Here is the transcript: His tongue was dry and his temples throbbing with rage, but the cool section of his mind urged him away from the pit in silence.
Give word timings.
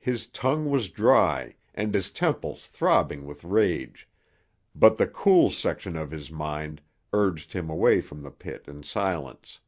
His 0.00 0.26
tongue 0.26 0.68
was 0.68 0.88
dry 0.88 1.54
and 1.76 1.94
his 1.94 2.10
temples 2.10 2.66
throbbing 2.66 3.24
with 3.24 3.44
rage, 3.44 4.08
but 4.74 4.96
the 4.98 5.06
cool 5.06 5.48
section 5.48 5.94
of 5.94 6.10
his 6.10 6.28
mind 6.28 6.80
urged 7.12 7.52
him 7.52 7.70
away 7.70 8.00
from 8.00 8.24
the 8.24 8.32
pit 8.32 8.64
in 8.66 8.82
silence. 8.82 9.60